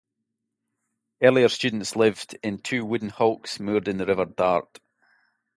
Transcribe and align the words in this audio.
Earlier 1.21 1.47
students 1.47 1.95
lived 1.95 2.35
in 2.41 2.57
two 2.57 2.83
wooden 2.85 3.09
hulks 3.09 3.59
moored 3.59 3.87
in 3.87 3.97
the 3.97 4.07
River 4.07 4.25
Dart. 4.25 4.79